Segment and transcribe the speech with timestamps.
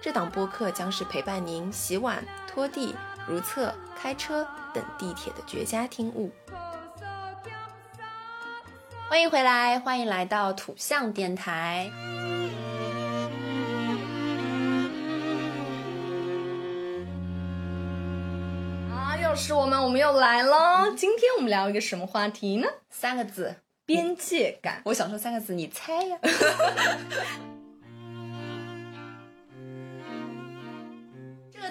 [0.00, 2.94] 这档播客将是陪伴您洗碗、拖地、
[3.26, 6.30] 如厕、开车等地铁的绝佳听物。
[9.08, 11.90] 欢迎回来，欢迎来到土象电台。
[18.92, 20.92] 啊，又是我们，我们又来了。
[20.96, 22.68] 今天我们聊一个什么话题呢？
[22.88, 24.80] 三个字：边界感。
[24.84, 26.18] 我想说三个字，你猜呀？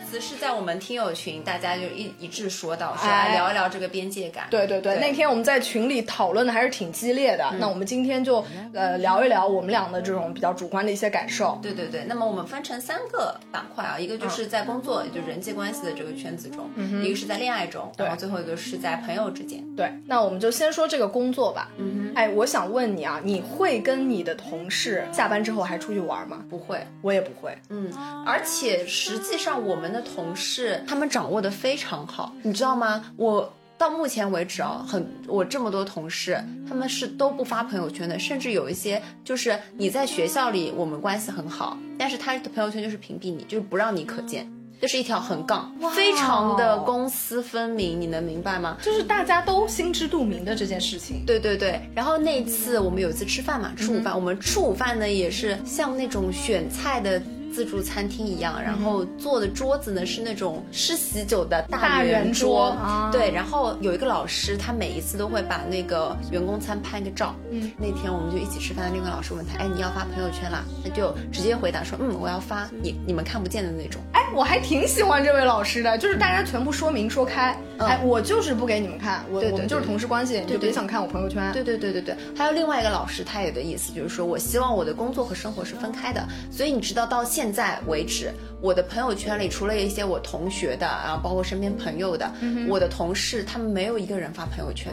[0.09, 4.47] 词是在我们听友群，大家就一一致说到，说来聊一聊这个边界感。
[4.49, 7.53] 对对对，那天我们在群里讨论的还是挺激烈的。
[7.59, 11.59] 那我们今天就呃聊一聊我们俩的这种比较主观的一些感受。
[11.61, 16.63] 对对对，那么我们分成三个板块啊，一个就是在工作，也就人际关系的这个圈子中；
[17.03, 19.61] 一个是在恋爱中，然后最后一个是在朋友之间。
[19.75, 21.69] 对，那我们就先说这个工作吧。
[21.77, 26.45] 嗯哼，哎，我想问你啊，你会跟你的同事下班之后还出去玩吗？
[26.49, 27.53] 不会，我也不会。
[27.69, 27.91] 嗯，
[28.25, 29.96] 而且实际上我们的。
[30.01, 33.03] 同事他们掌握的非常好，你知道吗？
[33.15, 48.77] 我到目前为止啊，很我这么多同事，他们是都不发朋友圈的，甚至有一些就是你在学校里我们关系很好，但是他的朋友圈就是屏蔽你，就是不让你可见，就是一条横杠，非常的公私分明，你能明白吗？
[48.81, 51.23] 就是大家都心知肚明的这件事情。
[51.23, 57.21] 对对对，然后那次我们有一次吃饭嘛，吃午饭，我们吃午饭呢也是像那种选菜的。
[57.53, 62.75] 自助餐厅一样，然后坐的桌子呢是那种吃喜酒的大圆桌，
[63.11, 63.31] 对。
[63.31, 67.35] 然后有一个老师，他每一次都会把那个员工餐拍个照。
[67.51, 70.63] 嗯，那天我们就一起吃饭，另外老师问他，哎，你要发朋友圈啦？
[70.83, 74.01] 他就直接回答说，嗯，我要发，你你们看不见的那种。
[74.13, 77.57] 哎，我还挺喜欢这位老师的，就是大家全部说明说开。
[77.79, 81.51] 哎，我就是不给你们看，我我们就是同事关系，你就别想看我朋友圈。
[81.53, 82.15] 对对对对对。
[82.35, 87.47] 还有另外一个老师，他有的意思就是说我希望我的工作和生活是分开的，所以你知道到现。
[87.57, 88.31] 在为止，
[88.61, 92.31] 我的朋友圈里除了一些我同学的，然后包括身边朋友的，
[92.67, 94.91] 我的同事，他们没有一个人发朋友圈。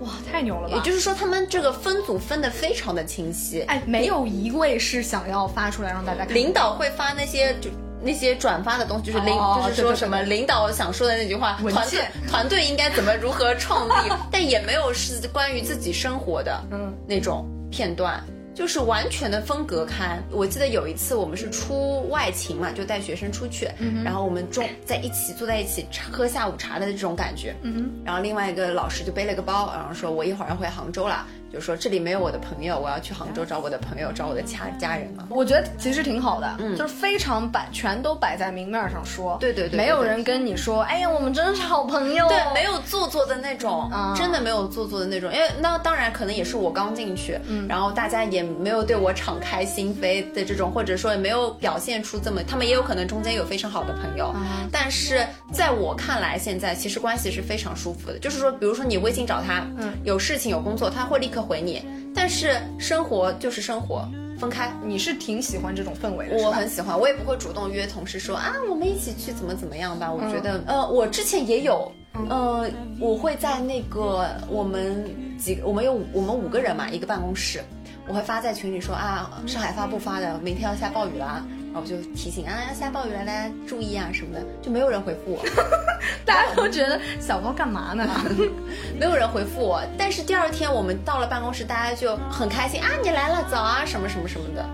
[0.00, 0.74] 哇，太牛了吧！
[0.74, 3.60] 也就是说，他们这个分组分的非常的清晰。
[3.68, 6.34] 哎，没有一位是想要发出来让大家看。
[6.34, 7.70] 领导会发那些就
[8.02, 18.24] 那些转发的东西，就是领就是说什么领导想说的那句话，团队团队应该怎么如何创立， 但也没有是关于自己生活的嗯那种片段。
[18.54, 20.22] 就是完全的分隔开。
[20.30, 23.68] 我记得有一次我们是出外勤嘛，就带学生出去，
[24.04, 27.54] 然后我们中在一起坐在一起喝下午茶的这种感觉。
[27.62, 31.26] 嗯，然后另外一个老师就背了个包，然后说我一会儿要回杭州了。
[31.54, 35.26] 就说这里没有我的朋友，我要去杭州找我的朋友，找我的家家人了。
[35.30, 39.36] 我觉得其实挺好的，嗯，就是非常摆，全都摆在明面上说。
[39.40, 42.26] 对对对，没有人跟你说，哎呀，我们真的是好朋友。
[42.26, 45.32] 对，没有做作的那种，真的没有做作的那种。
[45.32, 54.34] 因为那当然可能也是我刚进去，嗯，然后大家也没有对我敞开心扉的这种，或者说也没有表现出这么，他们也有可能中间有非常好的朋友，
[54.72, 58.18] 但是在我看来，现在其实关系是非常舒服的。
[58.18, 61.43] 就是说，比如说你微信找他，嗯，有事情有工作，他会立刻。
[61.44, 61.82] 回你，
[62.14, 64.72] 但是生活就是生活，分开。
[64.84, 70.12] 你是挺喜欢这种氛围的，我很喜欢，我也不会主动约同事说啊，我们一起去怎么怎么样吧。
[70.12, 71.90] 我觉得，呃，我之前也有，
[72.28, 72.68] 呃，
[72.98, 75.04] 我会在那个我们
[75.38, 77.60] 几，我们有我们五个人嘛，一个办公室，
[78.08, 81.44] 我会发在群里说啊，上海发不发的，明天要下暴雨了。
[81.74, 85.44] 然后就提醒啊，要下暴雨了，大家注意啊什么的，就没有人回复我。
[86.24, 88.08] 大家都觉得小包干嘛呢？
[88.96, 89.82] 没有人回复我。
[89.98, 94.64] 但是第二天我们到了办公室，大家就很开心啊，你来了，早啊，什么什么什么的。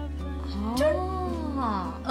[0.76, 0.84] 就。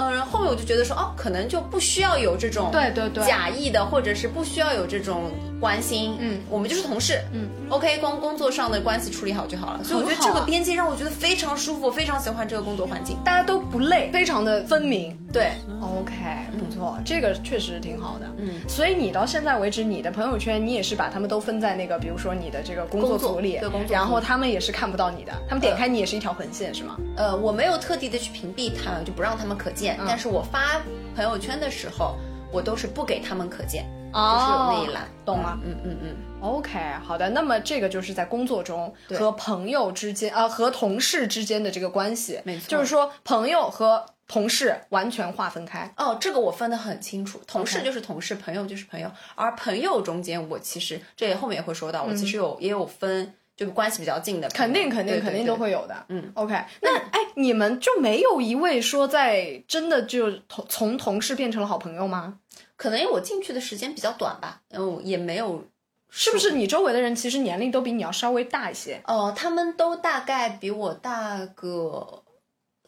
[0.00, 5.30] 嗯，然后后面我就觉得说，哦，可能就不需要有这种对对对假意的，或者是不需要有这种
[5.60, 6.16] 关心。
[6.18, 7.20] 嗯，我们就是同事。
[7.32, 9.84] 嗯，OK，光工作上的关系处理好就好了。
[9.84, 15.16] 所以我觉得这个边界让我觉得非常舒服，非常喜欢这个工作环境，大家都不累，非常的分明。
[15.32, 16.12] 对，OK，
[16.58, 18.26] 不错，这个确实挺好的。
[18.38, 26.96] 嗯，所以你到现在为止，你的朋友圈你也是把他们都分在那个，比如说你的这个工作组里，然后他们也是看不到你的，他们点开你也是一条横线，是吗？
[27.16, 29.89] 呃，我没有特地的去屏蔽他们，就不让他们可见。
[30.06, 30.80] 但是我发
[31.14, 32.16] 朋友圈的时候，
[32.52, 35.58] 我都是不给他们可见，就是有那一栏，懂吗？
[35.64, 36.16] 嗯嗯嗯。
[36.40, 37.28] OK，好的。
[37.30, 42.68] 那么这个就是在工作中和朋友之间，呃，和同事之间的这个关系，没错。
[42.68, 45.92] 就是说，朋友和同事完全划分开。
[45.98, 49.10] 哦，这个我分得很清楚，同事就是同事，朋友就是朋友。
[49.34, 55.94] 而朋友中间，我其实这后面也会说到，我其实有也有分，就关系比较近的，肯定肯定肯定都会有的。
[56.08, 62.38] 嗯，OK，那哎，你们就没有一位说在真的就同从同事变成了好朋友吗？
[62.76, 65.62] 可能因为我进去的时间比较短吧，嗯，也没有。
[66.08, 69.02] 是不是你周围的人其实年龄都比你要稍微大一些？
[69.06, 72.24] 哦，他们都大概比我大个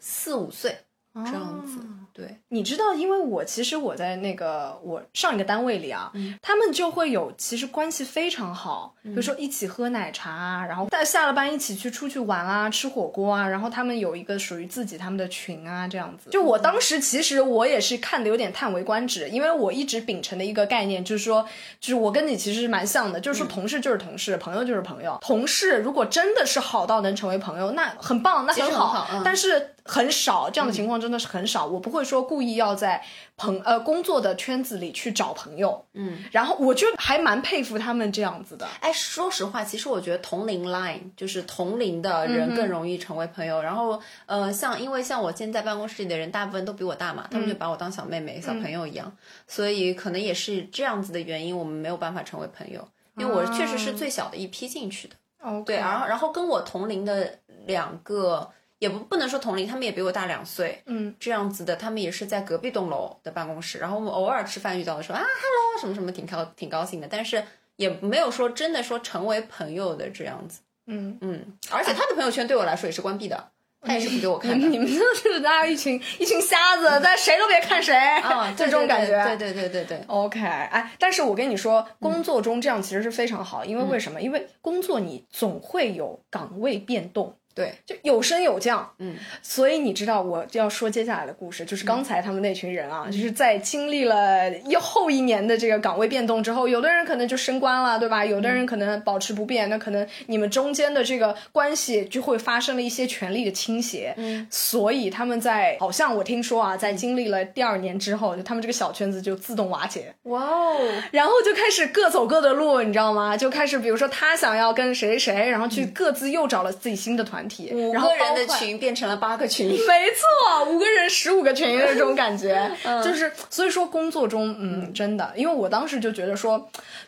[0.01, 0.79] 四五岁
[1.15, 1.81] 这样子。
[2.15, 6.13] 对，你知道，因为我其实我在那个我上一个单位里啊，
[6.43, 16.29] 他们就会有其实关系非常好，比如说一起喝奶茶啊，然后在下了班一起去出去玩啊，吃火锅啊，然后他们有一个属于自己他们的群啊，这样子。
[16.29, 21.49] 就我当时其实我也是看的有点叹为观止，因为我一直秉承的一个概念就是说，
[21.81, 25.17] 就是我跟你其实是蛮像的，就是说同事就是同事，朋友就是朋友。
[25.23, 29.72] 同事如果真的是好到能成为朋友，那很棒，那很好，但是。
[29.85, 31.67] 很少这样的情况，真的是很少。
[31.67, 33.03] 我不会说故意要在
[33.37, 38.67] 朋呃工作的圈子里去找朋友，嗯，然后我就还蛮佩服他们这样子的。
[38.81, 43.61] 哎，说实话，其实我觉得同龄 line 就是同龄的人更容易成为朋友。
[43.61, 49.13] 然后呃，像因为像我现在办公室里的人大部分都比我大嘛，他们就把我当小妹妹、小朋友一样，
[49.49, 52.87] 所以可能也是这样子的原因，我们没有办法成为朋友。
[53.17, 58.49] 因为我确实是最小的一批进去的，哦，对，然后然后跟我同龄的两个。
[58.83, 67.45] 也不不能说同龄，他们也比我大两岁，嗯，这样子的，他们也是在隔壁栋楼的办公室，然后我们偶尔吃饭遇到的时候啊，hello 什么什么，挺高挺高兴的，但是
[67.77, 73.51] 也没有说真的说成为朋友的这样子，嗯嗯，而且他的朋友圈对我来说也是关闭的，
[73.83, 84.21] 他也是不给我看的，你们就是大家一群一群瞎子，但谁都别看谁啊， 就这种感觉，对对对对对，OK，哎，但是我跟你说，工作中这样其实是非常好，因为为什么？
[84.21, 87.37] 因为工作你总会有岗位变动。
[87.55, 98.25] 对，就有升有降，嗯，所以你知道我要说接下来的故事，就是刚才他们那群人啊，就是在经历了又后一年的这个岗位变动之后，有的人可能就升官了，对吧？
[98.25, 110.79] 有的人可能保持不变，那可能你们中间的这个关系就会发生了一些权力的倾斜，嗯，所以他们在好像我听说啊，在经历了第二年之后，就他们这个小圈子就自动瓦解，哇哦，
[111.11, 113.37] 然后就开始各走各的路，你知道吗？
[113.37, 117.42] 就开始比如说他想要跟谁谁，然后去各自又找了自己新的团。
[117.73, 122.71] 五个人的群变成了八个群，没错，五个人十五个群的这种感觉，
[123.05, 126.59] 就是所以说工作中，嗯，真的，因为我当时就觉得说，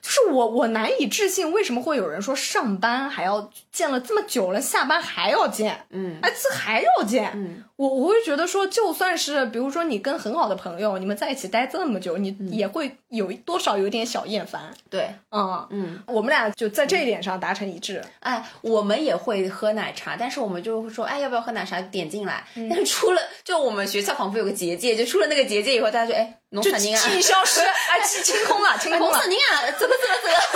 [0.01, 20.45] 就是我我难以置信，为什么会有人说上班还要见了这么久了，下班还要见，嗯，哎，这还要见，嗯，我我会觉得说，就算是比如说你跟很好的朋友，你们在一起待这么久，你也会有多少有点小厌烦，对，嗯嗯，我们俩就在这一点上达成一致，哎，我们也会喝奶茶，但是。
[20.45, 21.81] 我们就会说，哎，要不要喝奶茶？
[21.81, 22.45] 点进来。
[22.69, 29.07] 但是出了，就我们学校仿佛有个结界，就出了那个结界以后，大家就哎，农产宁啊，气消失， 哎，清清空了， 清空了。
[29.07, 30.54] 农产宁啊，怎么怎么怎么，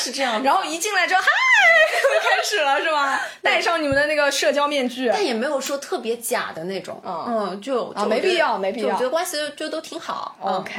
[0.00, 0.42] 是这样。
[0.42, 1.28] 然后一进来之后，嗨。
[2.22, 3.20] 开始了是吧？
[3.42, 10.36] 戴上你们的那个社交面具，但也没有说特别假的那种，嗯，就啊，没必要，没必要，我觉得关系就都挺好。
[10.40, 10.72] OK，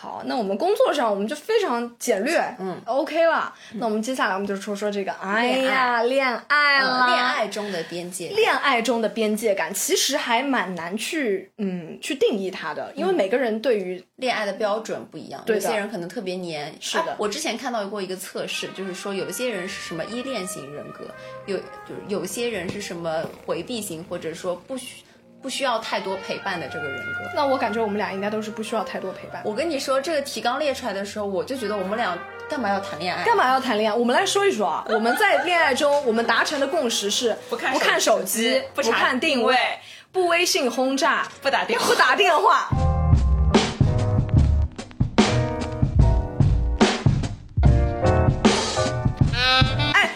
[0.00, 3.52] 好，那我们工作上我们就非常简略，嗯，OK 了。
[3.74, 17.16] 那我们接下来我们就说说这个，哎呀，恋爱了，恋爱中的边界，恋爱中的边界感其实还蛮难去，嗯，去定义它的，因为每个人对于恋爱的标准不一样，有些人可能特别黏，是的。
[17.18, 21.04] 我之前看到过一个测试，就是说有一些人是什么依恋型人格。
[21.46, 25.02] 有就是有些人是什么回避型，或者说不需
[25.42, 27.30] 不需要太多陪伴的这个人格。
[27.34, 29.42] 那我感觉我们俩应该都是不需要太多陪伴。
[29.44, 32.18] 我跟你说，这个提纲列出来的时候，我就觉得我们俩
[32.48, 33.24] 干嘛要谈恋爱？
[33.24, 33.94] 干嘛要谈恋爱？
[33.94, 39.56] 我们来说一说啊，我们在恋爱中，我们达成的共识是不看不看手机，不看定位，
[40.10, 42.68] 不微信轰炸，不打电话，不打电话。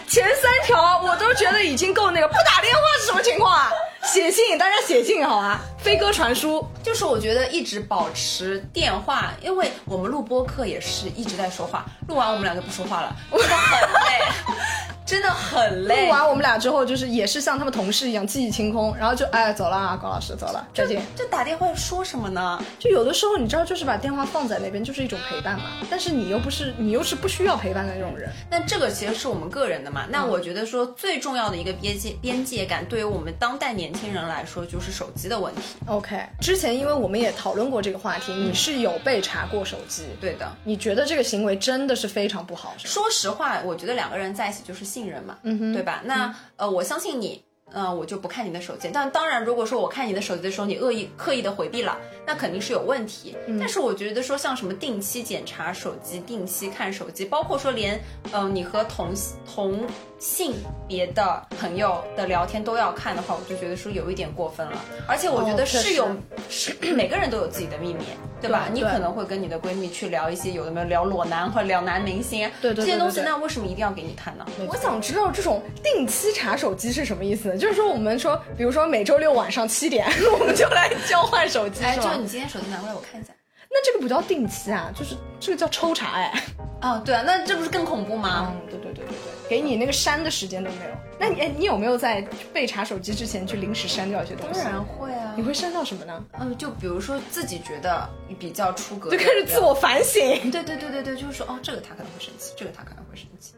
[0.08, 3.70] 前三条我都觉得已经够那个，不打电话是什么情况啊？
[4.02, 5.61] 写信，大家写信好吧？
[5.78, 14.68] 飞鸽传书，就是我觉得一直保持电话，因为我们录播课也是一直在说话，录完我们俩就不说话了， 真的很累。
[15.08, 16.04] 真的很累。
[16.04, 21.02] 录完我们俩之后，就是也是像他们同事一样记忆清空，然后就哎走了啊，高老师走了，再见。
[21.16, 22.62] 就打电话说什么呢？
[22.78, 25.64] 就有的时候你知道，就是把电话放在那边，就是一种陪伴嘛。
[25.88, 28.30] 但是你又不是，你又是不需要陪伴的那种人。
[28.50, 30.04] 那这个其实是我们个人的嘛。
[30.11, 35.67] 那我觉得说最重要的一个边界边界感，对于我们当代年轻人来说，就是手机的问题。
[35.87, 40.06] OK，之前因为我们也讨论过这个话题，你是有被查过手机？
[40.20, 40.50] 对的。
[40.64, 42.75] 你觉得这个行为真的是非常不好？
[42.78, 44.88] 说实话，我觉得两个人在一起就是。
[44.88, 46.00] 信任嘛，嗯哼，对吧？
[46.06, 47.44] 那呃，我相信你
[47.75, 48.88] 嗯，我就不看你的手机。
[48.90, 51.98] 但当然，如果说我看你的手机的时候，你恶意刻意的回避了，
[52.28, 53.35] 那肯定是有问题。
[53.58, 57.99] 但是我觉得说像什么定期检查手机、定期看手机，包括说连
[58.32, 59.14] 嗯你和同
[59.50, 59.80] 同
[60.18, 60.52] 性
[60.87, 64.78] 别的朋友的聊天都要看的话，我就觉得说有一点过分了。
[65.06, 66.06] 而且我觉得是有
[66.50, 68.04] 是每个人都有自己的秘密，
[68.42, 68.68] 对吧？
[68.70, 74.44] 你可能会跟你的闺蜜去聊一些有的没有聊裸男或者聊男明星，对对这些东西，那为什么一定要给你看呢？
[74.68, 77.56] 我想知道这种定期查手机是什么意思？
[77.56, 80.06] 就是说，我们说，比如说每周六晚上七点，
[80.38, 83.32] 我们就来交换手机，哎，就你今天手机拿过来，我看一下。
[83.70, 86.44] 那这个不叫定期啊，就是这个叫抽查哎。
[86.80, 88.54] 哦，对啊，那这不是更恐怖吗？
[88.54, 90.90] 嗯，对对对对对，给你那个删的时间都没有。
[91.18, 92.22] 那你哎，你有没有在
[92.52, 94.62] 被查手机之前去临时删掉一些东西？
[94.62, 95.34] 当然会啊。
[95.37, 96.25] 你会删掉什么呢？
[96.40, 98.08] 嗯，就比如说自己觉得
[98.38, 100.50] 比较出格，就开始自我反省。
[100.50, 103.54] 对对对对对，就是说哦，这个他可能会生气，这个他可能会生气。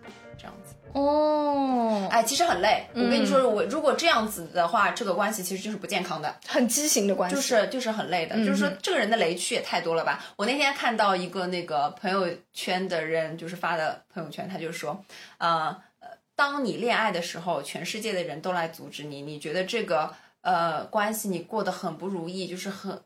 [0.92, 2.87] 哦，哎，其实很累。
[2.94, 8.37] 我跟你说，我如果这样子的话，这个关系其实就是不健康的，很畸形的关系，就是就是很累的。
[8.44, 10.25] 就是说，这个人的雷区也太多了吧？
[10.37, 15.04] 我那天看到一个那个朋友圈的人，就是发的朋友圈，他就说，
[15.38, 23.00] 呃呃，当你恋爱的时候，全世界的人都来阻止你，你觉得这个呃关系你过得很不如意，就是很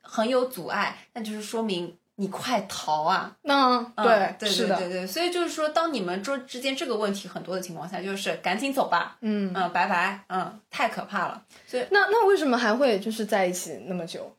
[0.00, 1.96] 很有阻碍，那就是说明。
[2.16, 3.36] 你快逃啊！
[3.42, 9.16] 嗯，对，对，对，对，对，所以就是说，当你们之之间这个问题很多的情况下，就是赶紧走吧。
[9.20, 10.24] 嗯嗯，拜拜。
[10.28, 11.42] 嗯，太可怕了。
[11.66, 14.34] 所以那那为什么还会就是在一起那么久，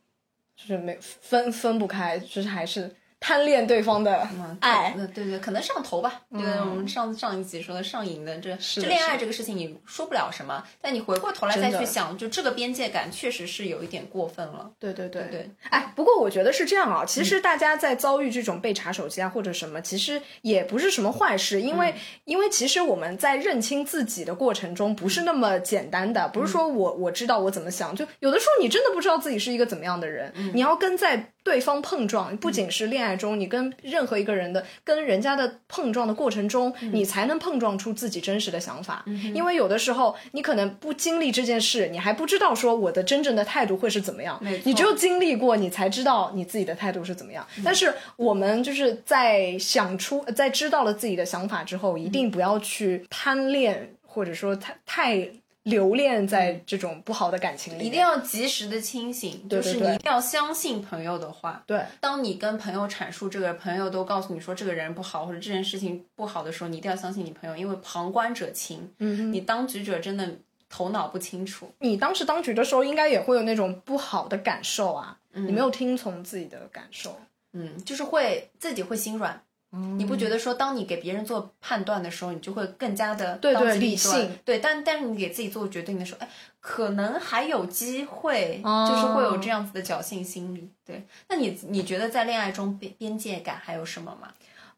[0.56, 2.94] 就是没分分不开，就是还是。
[3.20, 4.26] 贪恋对方的
[4.60, 6.22] 爱，对对，可能上头吧。
[6.30, 14.70] 对，我们上上一集说的上瘾的这这恋爱这个事情，你说不了什么，但你回过头来再去想，就这个边界感确实是有一点过分了。
[14.78, 15.50] 对对对对。
[15.70, 21.94] 哎，不过我觉得是这样啊，其实大家在遭遇这种被查手机啊或者什么，其实也不是什么坏事，因为
[22.24, 31.32] 因为其实我们在认清自己的过程中不是那么简单的，不是说我我知道我怎么想，就有的时候你真的不知道自己是一个怎么样的人，你要跟在。
[31.44, 39.04] 对方碰撞不仅是恋爱中，你跟任何一个人的跟人家的碰撞的过程中，你才能碰撞出自己真实的想法。
[39.34, 44.38] 因为有的时候你可能不经历这件事，你还不知道说我的真正的态度会是怎么样。
[44.64, 47.46] 你只有经历过，你才知道你自己的态度是怎么样。
[47.64, 55.30] 但是我们就是在想出，在知道了自己的想法之后，一定不要去贪恋，或者说太太。
[55.68, 61.62] 留恋在这种不好的感情里，一定要及时的清醒，就是你一定要相信朋友的话。
[61.66, 68.90] 对，当你跟朋友阐述这个，朋友都告诉你说这个人不好或者这件事情不好的时候，你一定要相信你朋友，因为旁观者清。
[68.98, 70.28] 嗯，你当局者真的
[70.68, 71.70] 头脑不清楚。
[71.78, 77.18] 你当时当局的时候，应该也会有那种不好的感受啊，嗯你没有听从自己的感受，
[77.52, 79.42] 嗯，就是会自己会心软。
[79.70, 86.28] 你不觉得说，当你给别人做判断的时候，你就会更加的对对理性对，但但是你给自己做决定的时候，哎，
[86.60, 90.70] 可能还有机会，就是会有这样子的侥幸心理。
[90.86, 94.28] 对，那你你觉得在恋爱中边边界感还有什么吗？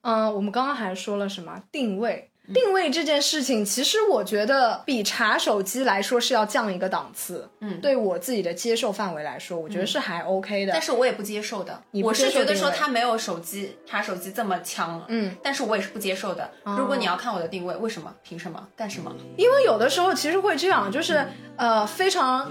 [0.02, 2.29] 嗯，我们刚刚还说了什么定位？
[2.52, 7.48] 定位这件事情，其实我觉得比查手机来说是要降一个档次。
[7.60, 10.72] 嗯，对我自己的接受范围来说，我觉得是还 OK 的。
[10.72, 11.82] 但是我也不接受的。
[12.02, 15.04] 我是觉得说它没有手机查手机这么强。
[15.08, 16.50] 嗯，但是我也是不接受的。
[16.64, 18.12] 如果你要看我的定位，为什么？
[18.22, 18.66] 凭什么？
[18.76, 19.14] 干什么？
[19.36, 21.26] 因为有的时候其实会这样，就是
[21.56, 22.50] 呃非常。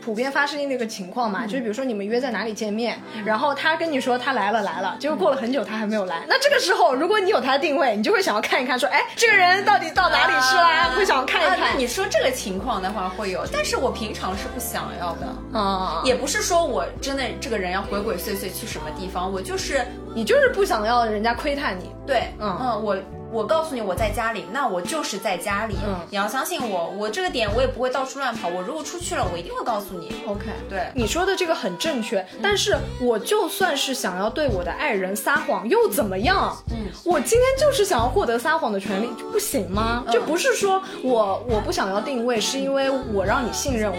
[0.00, 11.78] 普遍发生的那个情况嘛，就是比如说你们约在哪里见面，然后他跟你说他来了来了，结果过了很久他还没有来，那这个时候如果你有他的定位，你就会想要看一看，说哎这个人到底到哪里去了，会想要看一看。
[11.78, 15.58] 你说这个情况的话会有，但是我平常是不想要的。
[15.58, 22.58] 啊，也不是说我真的这个人要鬼鬼祟祟去什么地方，我就是你就是不想要人家窥探你，对，嗯。
[22.60, 22.96] 嗯我。
[23.32, 25.76] 我告诉你我在家里，那我就是在家里。
[25.86, 28.48] 嗯，你要相信我，我这个点我也不会到处乱跑。
[28.48, 30.12] 我如果出去了，我一定会告诉你。
[30.26, 32.26] OK，对，你说的这个很正确。
[32.42, 36.56] 但是我就算是想要对我的爱人撒谎，又怎么样？
[36.70, 40.04] 嗯，我今天就是想要获得撒谎的权利，不行吗？
[40.10, 43.98] 就不是说我我不想要定位，是因为我让你信任我。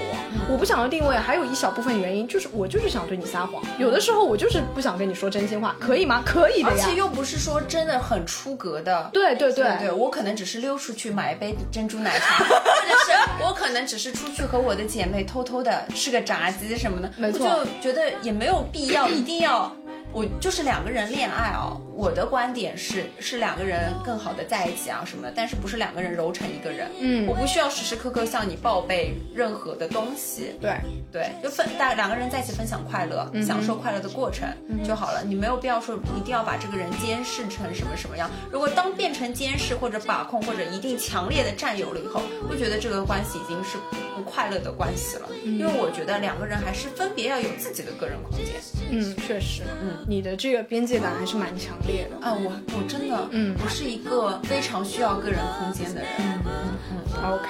[0.50, 3.64] 我不想要定位，还有一小部分原因就是我就是想对你撒谎。
[3.80, 6.22] 有的时候我就是不想跟你说真心话，可以吗？
[6.26, 6.76] 可以的呀。
[6.78, 9.10] 而且又不是说真的很出格的。
[9.14, 9.78] 对对对对。
[9.80, 19.72] 对，我可能只是溜出去买一杯珍珠奶茶， 或者是我可能只是出去和我的姐妹偷偷的吃个炸鸡什么的，没错，就觉得也没有必要一定要
[20.14, 26.90] 我就是两个人恋爱哦，我的观点是是两个人更好的在一起啊什么的，但是不是两个人揉成一个人。
[27.00, 30.54] 嗯，我不需要时时刻刻向你报备任何的东西。
[30.60, 30.76] 对
[31.12, 34.48] 对，就分大两个人在一起分享快乐，享受快乐的过程
[34.84, 35.24] 就好了。
[35.24, 38.30] 你没有必要说一定要把这个人监视成什么什么样。
[38.52, 43.78] 如果当变成监视或者把控或者一定强烈的占有了以后，我觉得这个关系已经是
[44.16, 45.28] 不快乐的关系了。
[45.44, 48.56] 因为我觉得两个人还是分别要有自己的个人空间。
[48.90, 52.26] 嗯，确实，嗯，你的这个边界感还是蛮强烈的。
[52.26, 56.10] 啊，我我真的，嗯，我是一个非常需要个人空间的人。
[56.20, 56.52] 嗯嗯
[56.92, 57.34] 嗯。
[57.34, 57.48] OK，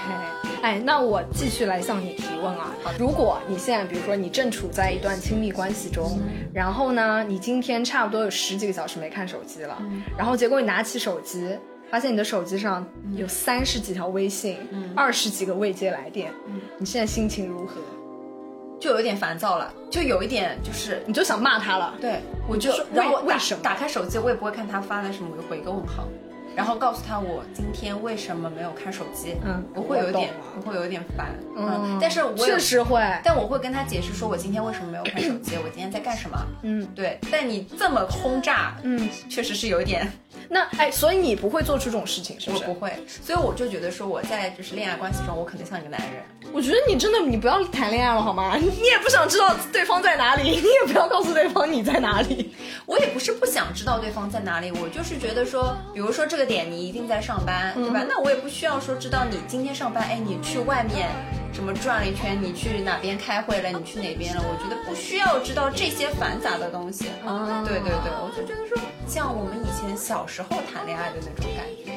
[0.62, 2.75] 哎，那我继续来向你提问啊。
[3.00, 6.20] 如果你现在，比如说你正处在一段亲密关系中，
[6.53, 9.81] 然后呢，你今天差不多有十几个小时没看手机了，
[10.17, 11.58] 然后结果你拿起手机，
[11.89, 14.58] 发现你的手机上有三十几条微信，
[14.96, 16.31] 二十几个未接来电，
[16.77, 17.75] 你现在心情如何？
[18.81, 21.93] 就有点烦躁了，就有一点就是，你就想骂他了。
[22.01, 22.19] 对，
[22.50, 26.07] 我就然后为什么打开手机，我也不会看他发的什么，我就回一个问号，
[26.55, 29.36] 然后告诉他我今天为什么没有看手机。
[29.46, 31.29] 嗯，我会有点，我会有点烦。
[31.55, 36.38] 嗯，但是我确实会，但我会跟他解释说我今天为什么没有看手机，我今天在干什么。
[36.63, 37.20] 嗯，对。
[37.31, 40.12] 但你这么轰炸，嗯，确实是有一点。
[40.50, 42.63] 那哎，所以你不会做出这种事情，是不是？
[42.63, 42.91] 我不会，
[43.24, 46.24] 所以我就觉得说我在就是恋爱关系中，我肯定像一个男人。
[46.51, 48.55] 我觉得你真的，你不要谈恋爱了好吗？
[48.60, 52.53] 你也不想知道对方在哪里，你也不要告诉对方你在哪里。
[52.86, 58.05] 我也不是不想知道对方在哪里，我就是觉得说，比如说这个点你一定在上班，对吧？
[58.07, 61.10] 那我也不需要说知道你今天上班，哎，你去外面
[61.53, 64.41] 什么转了一圈，你去哪边开会了，你去哪边了？
[64.41, 67.07] 我觉得不需要知道这些繁杂的东西。
[67.25, 71.90] 啊，对对对，我就觉得说，像我们以前小时候谈恋爱的那种感觉。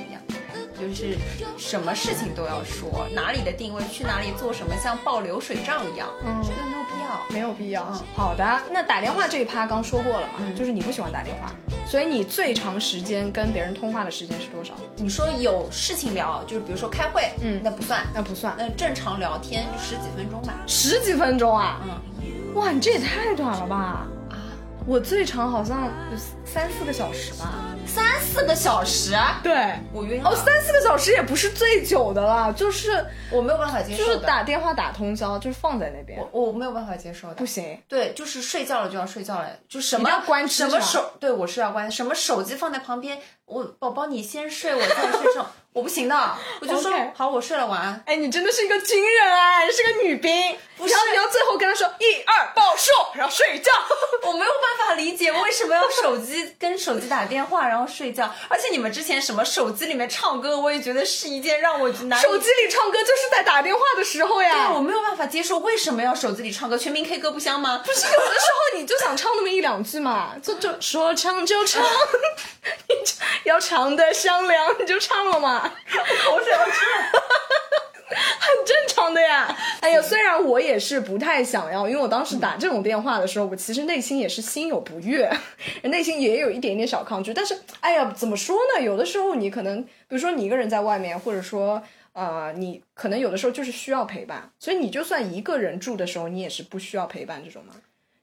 [0.88, 1.16] 就是
[1.56, 7.86] 什么事情都要说，哪里的定位，去哪里做什么，像报流水账一样，嗯，觉得没有必要，没有必要。
[7.90, 11.52] 嗯，好的，那打电话这一趴刚说过了嘛，就是你不喜欢打电话，
[11.86, 14.74] 所以你最长时间跟别人通话的时间是多少？
[14.96, 20.54] 你说有事情聊，就是比如说开会，嗯，那不算，那不算，那正常聊天就十几分钟吧。
[20.66, 21.80] 十几分钟啊？
[21.84, 23.76] 嗯，哇，你这也太短了吧？
[24.30, 24.36] 啊，
[24.86, 26.16] 我最长好像有
[26.54, 27.52] 三四个小时吧。
[27.84, 29.52] 三四个小时，对
[29.92, 30.30] 我晕了。
[30.30, 37.82] 哦，三四个小时也不是最久的了，就是我没有办法接受，就是打电话打通宵，就是放在那边，我我没有办法接受的，不行。
[37.88, 45.44] 对，就是睡觉了就要睡觉了，就什么要关什么手，对我是要关，什么手机放在旁边，我宝宝你先睡，我再睡上。
[45.74, 46.14] 我不行的，
[46.61, 48.00] 我就说好，我睡了，晚安。
[48.07, 50.57] 哎，你真的是一个军人哎，是个女兵。
[50.76, 53.72] 不是，你要最后跟他说一二报数，然后睡觉。
[54.22, 58.33] 我没有办法理解为什么要手机跟手机打电话，然后睡觉。
[58.48, 62.20] 而且你们之前什么手机里面唱歌，我也觉得是一件让我难。
[62.20, 64.68] 手机里唱歌就是在打电话的时候呀。
[64.68, 66.76] 对，我没有办法接受，为什么要手机里唱歌？
[66.76, 67.83] 全民 K 歌不香吗？
[67.85, 71.85] 不是，有的时候你就想唱那么一两句嘛，就就说唱就唱，
[73.44, 75.72] 要唱的响亮你就唱了嘛。
[78.14, 78.84] 很正常
[79.14, 79.57] 的呀。
[79.81, 85.31] 哎呀，虽然我也是不太想要，因为我当时打这种电话的时候，我其实内心也是心有不悦，
[85.85, 87.33] 内心也有一点点小抗拒。
[87.33, 88.83] 但是，哎呀，怎么说呢？
[88.83, 94.50] 有的时候你可能，比如说你一个人在外面，或者说，呃，你可能有的时候就是需要陪伴。
[94.59, 97.74] 所以你就算一个人住的时候，你也是不需要陪伴这种吗？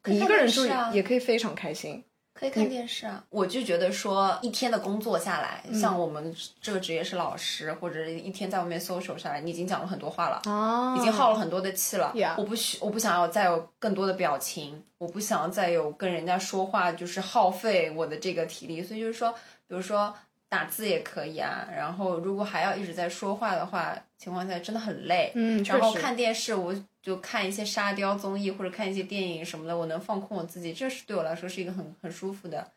[0.05, 2.03] 你一个人住也可以非常开心。
[2.41, 12.11] 可以看电视啊，我就觉得说一天的工作下来，像我们这个职业是老师，或者一天在外面 social 下来，你已经讲了很多话了，哦，已经耗了很多的气了。
[12.39, 18.81] 我不需，我不想要再有更多的表情，我不想要再有跟人家说话，就是耗费我的这个体力。
[18.81, 19.31] 所以就是说，
[19.67, 20.11] 比如说
[20.49, 25.31] 打字也可以啊，然后如果还要一直在说话的话，情况下真的很累。
[25.35, 26.73] 嗯，然后看电视我。
[27.01, 32.71] 就看一些沙雕综艺或者看一些电影什么的，我能放空我自己，这是对我来说是一个很很舒服的，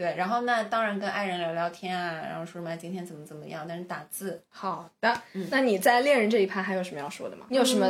[0.00, 0.14] 对。
[0.16, 4.42] 然后那当然跟爱人聊聊天啊，然后说什么今天怎么怎么样，但是打字。
[4.48, 7.44] 好的，那你在恋人这一趴还有什么要说的吗？
[7.50, 7.86] 你有什么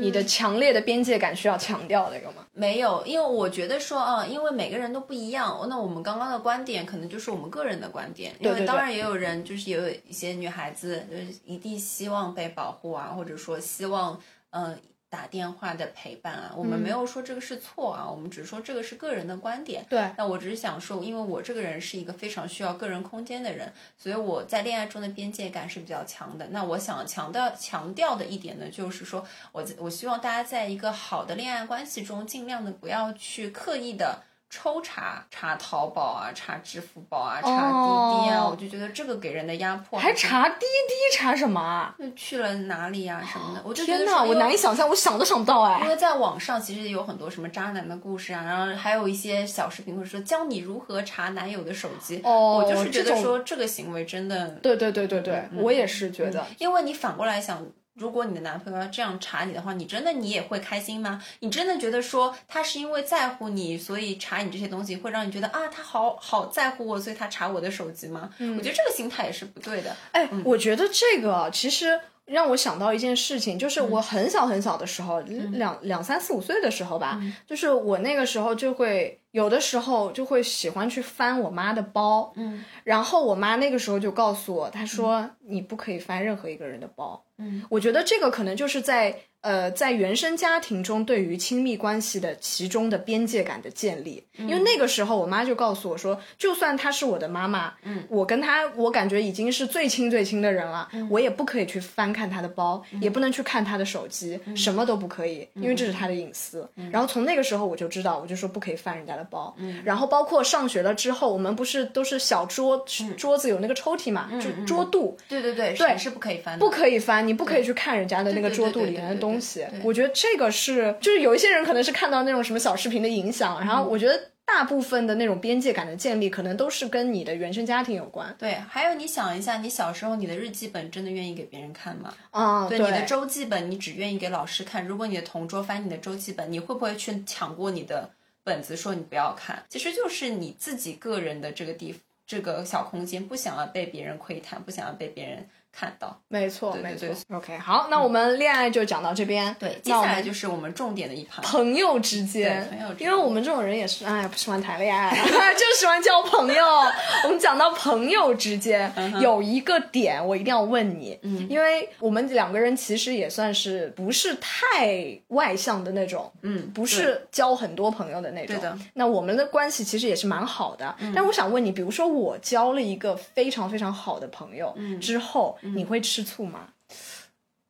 [0.00, 2.44] 你的强烈的边界感需要强调的有吗？
[2.52, 14.20] 没有，因为我觉得说啊，因为每个人都不一样，那我们刚刚的观点可能就是我们个人的观点，因为当然也有人就是也有一些女孩子就是一定希望被保护啊，或者说希望
[14.50, 14.76] 嗯。
[15.12, 19.84] 打电话的陪伴啊，我们没有说这个是错啊，我们只是说这个是个人的观点。
[19.90, 26.46] 对，那我只是想说，因为我这个人是一个非常需要个人空间的人，所以我在恋爱中的边界感是比较强的。
[26.50, 29.22] 那我想强调强调的一点呢，就是说
[29.52, 34.22] 我我希望大家在一个好的恋爱关系中，尽量的不要去刻意的。
[34.54, 39.98] 抽查查淘宝啊，查支付宝啊，查滴滴啊，我就觉得这个给人的压迫。
[39.98, 41.90] 还查滴滴，查什么？
[42.14, 43.62] 去了哪里呀什么的？
[43.64, 45.80] 我就天哪，我难以想象，我想都想不到哎。
[45.82, 52.20] 因为在网上其实有很多什么渣男的故事啊，然后还有一些小视频会说教你如何查男友的手机。
[52.22, 54.48] 哦，我就是觉得说这个行为真的。
[54.62, 57.66] 对对对对对，我也是觉得，因为你反过来想。
[57.94, 61.22] 如果你的男朋友要这样查你的话，你真的你也会开心吗？
[61.40, 68.30] 你真的觉得说他是因为在乎你，所以查你这些东西，会让你觉得啊，他好好在乎我，所以他查我的手机吗？
[68.38, 69.96] 嗯，我觉得这个心态也是不对的。
[70.12, 87.22] 哎，我觉得这个其实让我想到一件事情，就是我很小很小的时候，两两三四五岁的时候吧，就是我那个时候就会有的时候就会喜欢去翻我妈的包，嗯，然后我妈那个时候就告诉我，她说你不可以翻任何一个人的包。
[87.38, 89.16] 嗯我觉得这个可能就是在。
[89.42, 106.70] 呃，在原生家庭中，对于亲密关系的其中的边界感的建立，因为那个时候我妈就告诉我说，就算她是我的妈妈，嗯，我跟她，我感觉已经是最亲最亲的人了，我也不可以去翻看她的包，也不能去看她的手机，什么都不可以，因为这是她的隐私。
[106.92, 109.52] 然后从那个时候我就知道，我就说不可以翻人家的包。
[109.58, 112.84] 嗯然后包括上学了之后，我们不是都是小桌
[113.16, 119.32] 桌子有那个抽屉嘛，就桌肚，对对对，对是不可以翻，不可以翻，你不可以去看人家的那个桌肚里面的东。
[119.32, 128.34] 东西，我觉得这个是，就是有一些人可能是看到那种什么小视频的影响，然后我觉得大部分的那种边界感的建立，可能都是跟你的原生家庭有关。
[128.38, 132.12] 对，还有你想一下，你小时候你的日记本真的愿意给别人看吗？
[132.30, 134.86] 啊，对，你的周记本你只愿意给老师看。
[134.86, 138.10] 如果你的同桌翻你的周记本，你会不会去抢过你的
[138.44, 139.64] 本子说你不要看？
[139.68, 145.48] 其实就是你自己个人的这个地这个小空间，不想要被别人窥探，不想要被别人。
[145.74, 147.08] 看到，没错，没错。
[147.34, 149.56] OK，好，那我们恋爱就讲到这边。
[149.58, 152.68] 对，接下来就是我们重点的一盘，朋友之间。
[152.68, 155.10] 朋友，因为我们这种人也是，哎，不喜欢谈恋爱，
[155.56, 156.64] 就喜欢交朋友。
[157.24, 168.54] 我们讲到朋友之间，有一个点我一定要问你，嗯，因为我们两个人其实也算是不是太外向的那种，嗯，不是交很多朋友的那种。
[168.54, 168.78] 对的。
[168.92, 175.58] 那我们的关系其实也是蛮好的，但我想问你，比如说我交了一个非常非常好的朋友，嗯，之后。
[175.62, 176.68] 你会吃醋吗？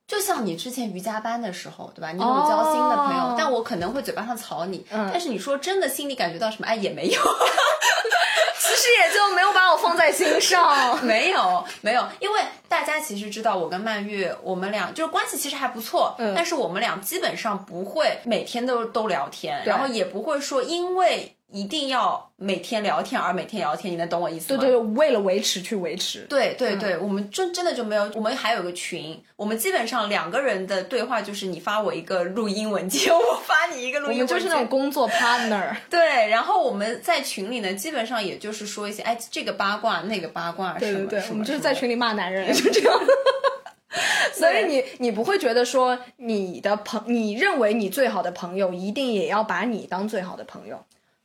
[0.08, 2.12] 就像你之前瑜伽班的时候，对吧？
[2.12, 6.66] 你有交心的朋友，但我可能会嘴巴上吵你，但是你说真的，心里感觉到什么？
[6.66, 7.20] 哎，也没有，
[8.60, 10.98] 其实也就没有把我放在心上。
[11.02, 21.36] 没有，没有，因为大家其实知道，我跟曼玉，我们俩就是关系其实还不错，但是我们俩基本上不会每天都都聊天，然后也不会说因为。
[21.52, 24.60] 一定要每天聊天，而每天聊天，你能懂我意思吗？
[24.60, 26.20] 对对，为了维持去维持。
[26.28, 35.76] 对对对，我们真真的就没有，我们还有个群，我们基本上两个人的对话就是你发我一个录音文件，我发你一个录音文件，就是那种工作 partner。
[35.90, 42.98] 对，然后我们在群里呢，基本上也就是说一些，哎，这个八卦，那个八卦，对对对，我们就是在群里骂男人，就这样。
[44.32, 50.82] 所以你你不会觉得说你的朋，你认为你最好的朋友一定也要把你当最好的朋友？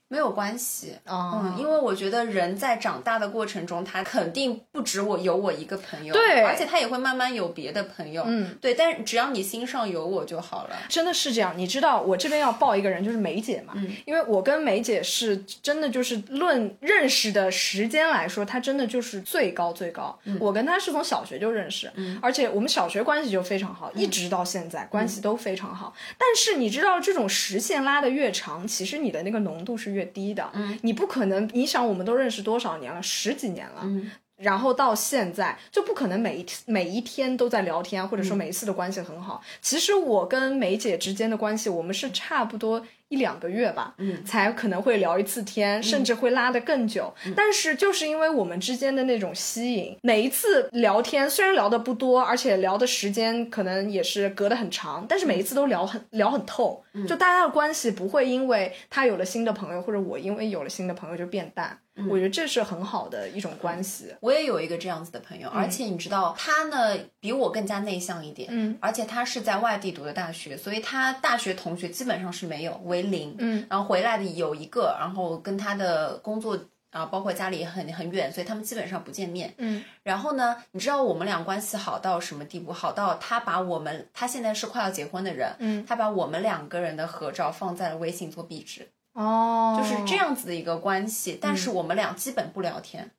[0.10, 10.78] 没有关系，嗯，因为我觉得人在长大的过程中，他肯定不止我有我一个朋友，对，而且他也会慢慢有别的朋友，嗯，对，但是只要你心上有我就好了。
[10.88, 20.18] 真的是这样，你知道我这边要报一个人，就是梅姐嘛，嗯，因为我跟梅姐是真的就是论认识的时间来说，她真的就是最高最高。
[20.40, 25.94] 我跟她是从小学就认识，嗯，而且我们小学关系就非常好，一直到现在关系都非常好。
[26.18, 39.42] 但是你知道，这种时线拉的越长，其实你的那个浓度是越低的，嗯，你不可能，你想我们都认识多少年了，十几年了，嗯，然后到现在就不可能每一天每一天都在聊天，或者说每一次的关系很好。
[39.62, 42.86] 其实我跟梅姐之间的关系，我们是差不多。
[43.10, 47.14] 一两个月吧，嗯，才可能会聊一次天，甚至会拉得更久。
[47.36, 61.80] 但是就是因为我们之间的那种吸引，每一次聊天虽然聊的不多，而且聊的时间可能也是隔得很长，但是每一次都聊很聊很透，就大家的关系不会因为他有了新的朋友，或者我因为有了新的朋友就变淡。
[62.10, 64.16] 我觉得这是很好的一种关系。
[64.20, 72.78] 我也有一个这样子的朋友，而且你知道他呢比我更加内向一点，嗯，而且他是在外地读的大学，所以他大学同学基本上是没有。
[72.86, 76.58] 为零，嗯，然后回来的有一个，然后跟他的工作
[76.92, 82.72] 啊，包括家里很很远，所以他们基本上不见面，嗯，然后呢，你知道我们俩关系好到什么地步？
[82.72, 93.10] 好到他把我们，他现在是快要结婚的人，嗯，他把我们两个人的合照放在了微信做壁纸，哦，就是这样子的一个关系，但是我们俩基本不聊天，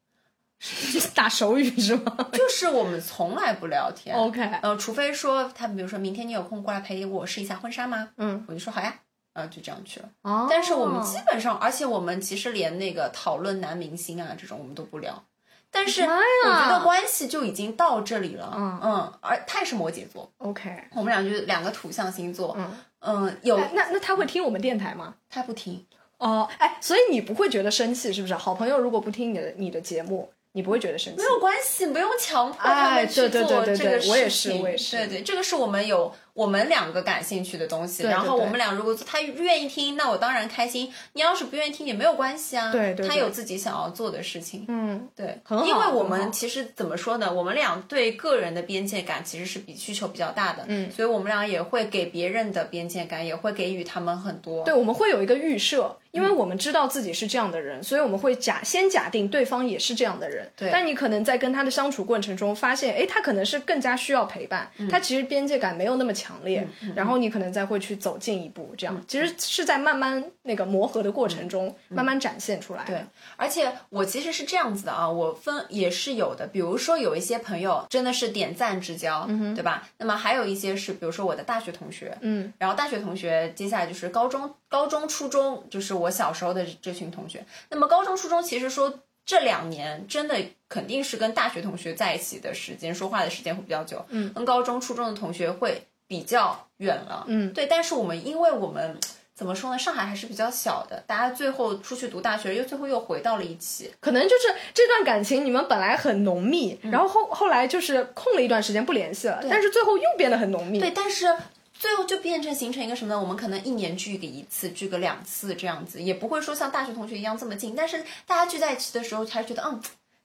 [1.14, 2.16] 打手语是吗？
[2.32, 8.10] 就是我们从来不聊天，OK，呃，除非说他比如说明天你有空过来陪我试一下婚纱吗？
[8.16, 8.94] 嗯，我就说好呀。
[9.34, 10.08] 然后就这样去了。
[10.22, 15.22] 哦，但是我们基本上，而且我们其实连那个讨论男明星啊这种我们都不聊。
[15.70, 18.52] 但是我觉得关系就已经到这里了。
[18.56, 20.30] 嗯嗯，而他也是摩羯座。
[20.38, 22.54] OK，我们俩就是两个土象星座。
[22.58, 25.14] 嗯嗯，有那那他会听我们电台吗？
[25.30, 25.86] 他不听。
[26.18, 28.34] 哦，哎，所以你不会觉得生气是不是？
[28.34, 30.32] 好朋友如果不听你的你的节目。
[30.52, 31.18] 你不会觉得生气？
[31.18, 34.10] 没有关系，不用强迫他们去做这个事情。
[34.10, 34.96] 我也是，我也是。
[34.96, 36.12] 对对，这个是我们有。
[36.38, 40.88] 我们两个感兴趣的东西，然后我们俩如果他愿意听，那我当然开心。
[41.14, 42.70] 你要是不愿意听也没有关系啊。
[42.70, 44.64] 对对，他有自己想要做的事情。
[44.68, 45.66] 嗯，对，很好。
[45.66, 47.32] 因为我们其实怎么说呢？
[47.32, 50.64] 我们俩对个人的边界感其实是比需求比较大的。
[50.68, 54.62] 嗯，所以我们俩也会给别人的边界感，也会给予他们很多。
[54.64, 60.48] 对，我们会有一个预设，因为我们知道自己是这样的人，所以我们会假先假定对方也是这样的人。
[60.56, 60.70] 对。
[60.70, 66.64] 但你可能在跟他的相处过程中发现，哎，他可能是更加需要陪伴，他其实边界感没有那么强烈，
[66.94, 67.08] 然后。
[67.08, 72.84] 然后你可能再会去走近一步，这样其实是在慢慢那个磨合的过程中慢慢展现出来。
[72.84, 73.02] 对，
[73.34, 79.88] 而且我其实是这样子的啊，我分也是有的，比如说有一些朋友真的是点赞之交，对吧？
[79.96, 87.42] 那么还有一些是，比如说我的大学同学，嗯，然后大学同学接下来就是高中、高中、初中，就是我小时候的这群同学。
[87.70, 90.36] 那么高中、初中其实说这两年真的
[90.68, 95.84] 肯定是跟大学同学在一起的时间、说话的时间会比较久，嗯，跟高中、初中的同学会。
[96.08, 98.98] 比较远了，嗯，对，但是我们因为我们
[99.34, 99.78] 怎么说呢？
[99.78, 111.26] 上海还是比较小的，大家最后出去读大学，又最后又回到了一起，可能就是这段感情你们本来很浓密，然后后后来就是空了一段时间不联系了，但是最后又变得很浓密，对，但是
[111.74, 113.20] 最后就变成形成一个什么呢？
[113.20, 119.78] 我们可能一年聚个一次，聚个两次这样子，也不会说像大学同学一样这么近，但是大家聚在一起的时候，才觉得嗯。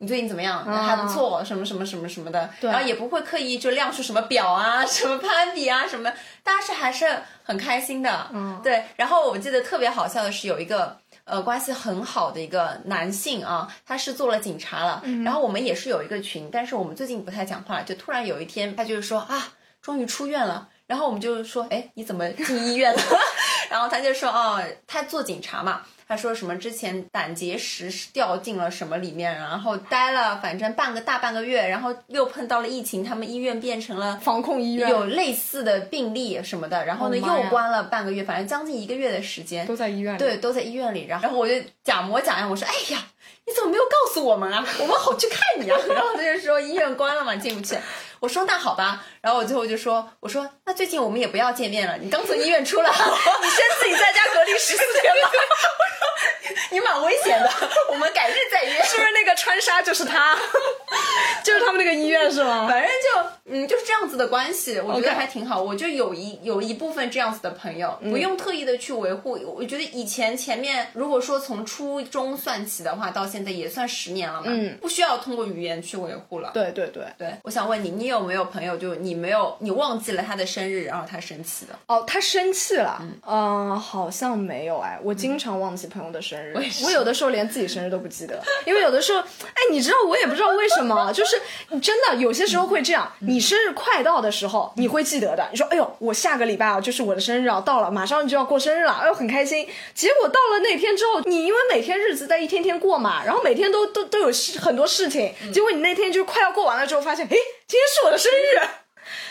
[0.04, 0.64] 你最近怎么样？
[0.66, 6.12] 还不错，什么什么什么什么的，然后也不会刻意就亮出什么表啊， 什么攀比啊，什么，
[6.44, 8.28] 大家是还是很开心的。
[8.34, 8.84] 嗯，对。
[8.98, 15.02] 然后我记得特别好笑的是，有一个呃关系很好的一个男性啊，他是做了警察了。
[15.24, 20.68] 然后我们也是有一个群，但是我们最近不太讲话，就突然有一天，他就是说啊，终于出院了。
[20.94, 23.02] 然后我们就说，哎，你怎么进医院了？
[23.68, 25.82] 然后他就说，哦，他做警察嘛。
[26.08, 26.56] 他说什么？
[26.56, 41.08] 之前胆结石掉进了什么里面，然后待了反正半个大半个月，然后又碰到了疫情，他们医院变成了防控医院，有类似的病例什么的，然后呢又关了半个月，反正将近一个月的时间都在医院里，对，都在医院里。
[41.08, 43.08] 然后我就假模假样，我说：“哎呀，
[43.46, 44.66] 你怎么没有告诉我们啊？
[44.80, 45.78] 我们好去看你啊。
[45.90, 47.78] ”然后他就说：“医院关了嘛，进不去。”
[48.22, 55.32] 我说：“那好吧。”然后我最后就说：“我说那最近我们也不要见面了，你刚从医院出来，你先自己在家隔离十四天吧。”
[56.74, 57.50] 你蛮危险的，
[57.92, 58.82] 我们改日再约。
[58.84, 60.36] 是不是那个川沙就是他，
[61.44, 62.68] 就是他们那个医院是吗？
[62.68, 65.62] 反正就嗯就是这样子的关系，我觉得还挺好。
[65.62, 69.32] 我就有一有一部分这样子的朋友，不用特意的去维护。
[69.56, 76.52] 我觉得以前前面如果说从初中算起的话，到现在也算十年了嘛，嗯，不需要通过语言去维护了。
[76.54, 81.78] 对对对对，我想问你，你有没有朋友就你没有你忘记了他的生日，然后他生气的？
[81.88, 83.02] 哦，他生气了？
[83.28, 86.54] 嗯，好像没有哎，我经常忘记朋友的生日。
[86.84, 91.42] 我有的时候连自己生日都不记得，因为有的时候，哎，你知道我也不知道为什么，就是
[91.82, 93.12] 真的有些时候会这样。
[93.20, 95.48] 你生日快到的时候，你会记得的。
[95.52, 99.68] 你说，哎呦，我下个礼拜啊，就是我的生日啊，到了，马上就要过生日了，哎呦，很开心。
[99.94, 108.83] 结果到了那天之后，你因为每天日子在一天天过嘛，然后每天都都都有事很多事情，结果你那天就快要过完了之后，发现，哎，今天是我的生日。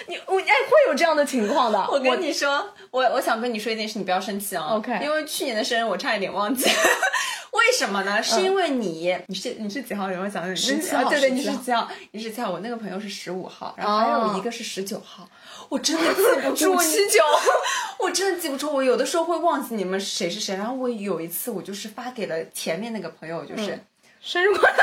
[0.09, 1.79] 你我哎会有这样的情况的。
[1.91, 4.75] 我跟你说，我我想跟你说一件事，你不要生气啊。
[4.75, 5.01] OK。
[5.03, 6.65] 因为去年的生日我差一点忘记，
[7.53, 8.23] 为什么呢？
[8.23, 10.11] 是因为你你是你是几号？
[10.11, 11.09] 有没有想十七号？
[11.09, 11.89] 对对，你是几号？
[12.13, 12.51] 你是七号。
[12.51, 15.29] 我那个朋友是十五号，然后还有一个是十九号。
[15.69, 17.23] 我真的记不 住七九，
[17.99, 18.73] 我真的记不住。
[18.73, 20.57] 我有的时候会忘记你们谁是谁。
[20.57, 23.79] 然后我有一次我就是发给了前面那个朋友，就是
[24.21, 24.77] 生日快乐。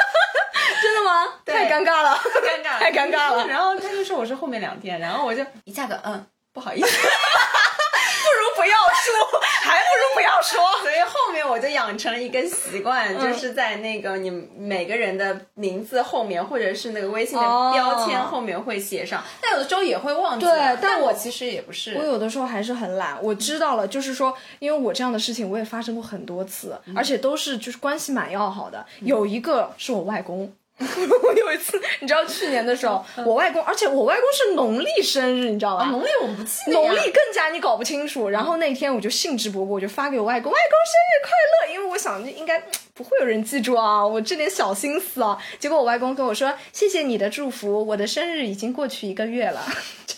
[0.82, 1.34] 真的吗？
[1.46, 3.48] 太尴尬了，尴尬，太尴尬了。
[3.48, 10.60] 然后他就说我是后面两天，然后我就一下子嗯，不好意思， 不如不要说，还不如不要说。
[10.82, 19.24] 所以后面我就养成了一个习惯，就是在那个你每个人的名字后面，或者是那个微信的标签后面会写上。
[19.42, 20.46] 但有的时候也会忘记。
[20.46, 21.96] 对，但我其实也不是。
[21.96, 23.22] 我有的时候还是很懒。
[23.22, 28.86] 我知道了，就是说，因为我这样的事情我也发生过很多次，而且都是就是关系蛮要好的。
[29.02, 30.52] 有一个是我外公。
[31.24, 35.86] 我有一次，你知道去年的时候，我外公，而且我外公是农历生日，你知道吧？
[35.86, 36.72] 农历我不记得。
[36.72, 38.30] 农历更加你搞不清楚。
[38.30, 41.32] 然后那天我就兴致勃勃，我就发给我外公，外公生日快
[41.68, 42.64] 乐，因为我想应该
[42.94, 45.38] 不会有人记住啊，我这点小心思啊。
[45.60, 49.62] 结果我外公跟我说，谢谢你的祝福，我的生日已经过去一个月了。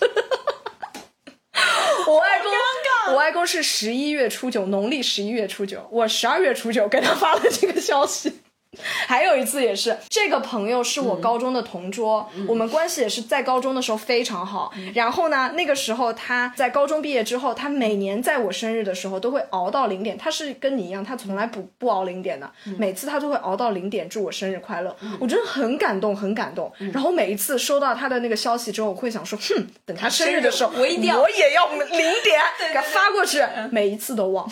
[2.07, 2.51] 我外公，
[3.13, 8.41] 我外公是十一月初九，农历十一月初九，我十二月初九给他发了这个消息。
[9.05, 14.71] 还有一次也是，这个朋友是我高中的同桌，我们关系也是在高中的时候非常好。
[14.93, 20.17] 然后呢，那个时候他在高中毕业之后，他每年在我生日的时候都会熬到零点。
[20.17, 24.95] 他是跟你一样，他从来不不熬零点的，每次他都会熬到零点祝我生日快乐。
[25.19, 26.71] 我真的很感动，很感动。
[26.93, 31.89] 然后每一次收到他的那个消息之后，我会想说，哼，等他生日的时候，我也要零
[32.23, 33.43] 点 给他发过去。
[33.69, 34.49] 每一次都忘。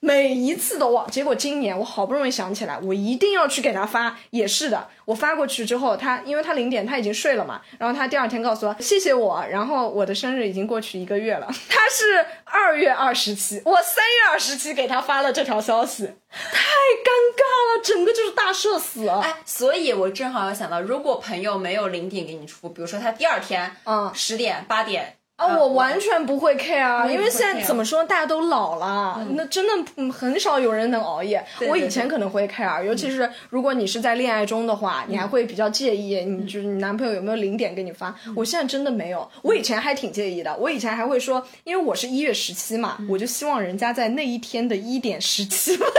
[0.00, 4.16] 每一次都忘，结果今年我好不容易想起来，我一定要去给他发。
[4.30, 11.48] 也是的，我发过去之后，他因为他零点他已经睡了嘛，然后他第二天告诉我谢谢我，然后我的生日已经过去一个月了。
[11.68, 19.08] 他是二月二十七，我三月二十七给他发了这条消息，太尴尬了，整个就是大社死。
[19.08, 25.17] 哎，所以我正好要想到，如果朋友没有零点给你出，比如说他第二天，嗯，十点八点。
[25.38, 31.44] 啊，我完全不会 care，因为现在怎么说，大家都老了，那真的很少有人能熬夜。
[31.68, 38.12] 我以前可能会 care，尤其是如果你是在恋爱中的话，你还会比较介意，你就是你男朋友有没有零点给你发。
[38.34, 45.88] 我现在真的没有，我以前还挺介意的，我以前还会说，因为我是一月十七嘛，我就希望人家在那一天的一点十七分。
[45.88, 45.98] 点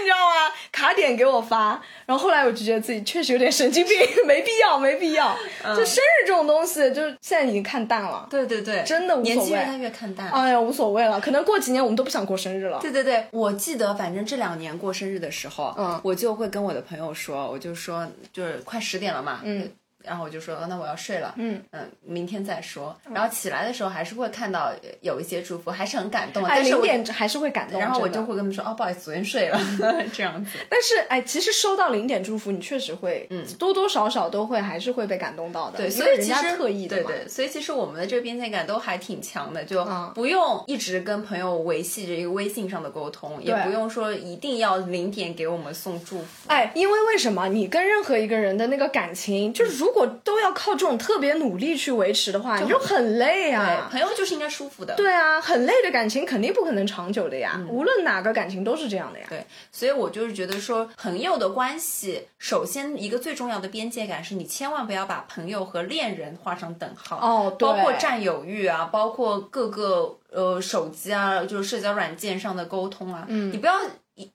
[0.00, 0.52] 你知道吗？
[0.72, 5.36] 卡点给我发，然后后来我就觉得自己确实有点神经病， 没必要，没必要。
[5.62, 8.26] 就生日这种东西，就是现在已经看淡了。
[8.30, 9.34] 对对对，真的无所谓。
[9.34, 10.30] 年纪越大越看淡。
[10.30, 12.78] 哎呀，无所谓了，可能过几年我们都不想过生日了。
[12.80, 19.70] 对对对，我记得反正这两年过生日的时候，嗯，我就会跟我的朋友说，我就说就是快十点了嘛，嗯。
[20.02, 22.96] 然后我就说，那我要睡了，嗯嗯，明天再说。
[23.12, 26.44] 然后起来的时候还是会看到有一些祝福，还是很感动。
[26.44, 27.80] 哎，零点还是会感动。
[27.80, 29.60] 然后我就会跟他们说，哦，不好意思，昨天睡了，
[30.12, 30.58] 这样子。
[30.68, 35.78] 但是，哎，其实收到零点祝福，你确实会，嗯，多多少少都会还是会被感动到的。
[35.78, 46.26] 对，所以其实特意的对对，所以其实我们的这个边界感都还挺强的，就不用一直跟朋友维系着一个微信上的沟通，也不用说一定要零点给我们送祝福。
[46.46, 47.48] 哎，因为为什么？
[47.50, 50.70] 你跟任何一个人的那个感情，就是如果都要靠。
[50.80, 53.86] 这种特别努力去维持的话，你就很累啊。
[53.90, 54.94] 朋友就是应该舒服的。
[54.94, 57.60] 对啊，很累的感情肯定不可能长久的呀。
[57.68, 59.26] 无论哪个感情都是这样的呀。
[59.28, 67.18] 对，所以我就是觉得说，朋友的关系，首先一个最重要的边界感是你千万不要把朋友和恋人画上等号。
[67.18, 73.74] 哦，包括占有欲啊，包括各个呃手机啊，就是社交软件上的沟通啊，嗯，你不要。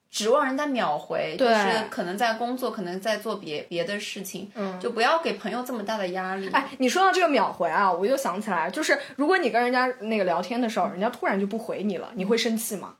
[0.10, 1.56] 指望人家秒回，就是
[1.89, 6.50] 可能在工作，可能在做别别的事情，嗯，就不要给朋友这么大的压力。
[6.52, 12.95] 哎，你说到这个秒回啊，我就想起来，就是如果你跟人家那个聊天的时候，人家突然就不回你了，你会生气吗？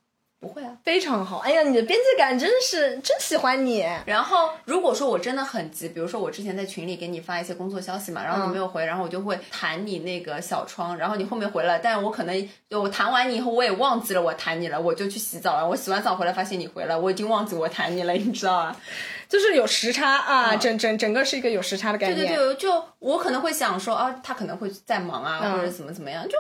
[0.45, 1.39] 不会啊，非常好。
[1.39, 3.84] 哎呀，你的边界感真是真喜欢你。
[4.05, 15.67] 然后，如果说我真的很急，比如说我之前在群里给你发一些工作消息嘛，然后你没有回，然后我就会弹你那个小窗，然后你后面回了，但我可能我弹完你以后我也忘记了我弹你了，我就去洗澡了。
[15.67, 18.75] 我洗完澡回来发现你回了，我已经忘记我弹你了，你知道吧？
[19.27, 22.27] 就是有时差啊，整整整个是一个有时差的概念。
[22.27, 26.38] 对对对，就我可能会想说啊，他可能会在忙啊，或者怎么怎么样，就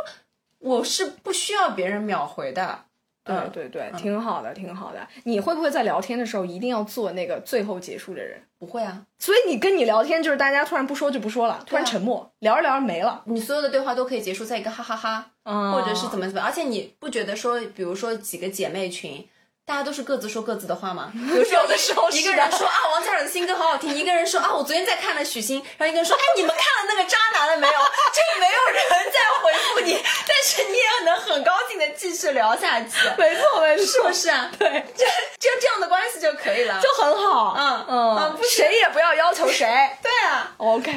[0.59, 2.81] 我是不需要别人秒回的。
[3.25, 5.07] 对对对，挺好的，挺好的。
[5.23, 8.39] 你会不会在聊天的时候一定要做那个最后结束的人？
[8.59, 9.03] 不会啊。
[9.19, 13.23] 所以你跟你聊天就是大家突然不说就不说了，突然沉默，聊着聊着没了。
[13.25, 16.41] 你所有的对话都可以结束在一个哈哈哈，或者是怎么怎么。
[16.41, 19.27] 而且你不觉得说，比如说几个姐妹群。
[19.67, 21.11] 大家都是各自说各自的话嘛？
[21.51, 27.73] 有的时候一个人说啊，王嘉尔的新歌好好听；一个人说啊，我昨天在看了许昕；然后一个人说，哎，你们看了那个渣男了没有？
[27.73, 29.93] 就没有人在回复你，
[30.27, 32.89] 但是你也能很高兴的继续聊下去。
[33.17, 34.51] 没错，没错，是不是啊？
[34.59, 35.03] 对，就
[35.39, 37.55] 就这样的关系就可以了，就很好。
[37.57, 39.65] 嗯嗯，谁也不要要求谁。
[40.03, 40.91] 对啊，OK。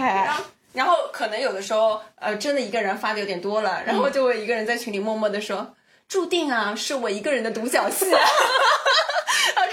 [0.74, 5.74] 然后可能有的时候，呃，真的一个人发的有点多了，然后就会一个人在群里默默的说。
[6.08, 8.06] 注定啊，是我一个人的独角戏。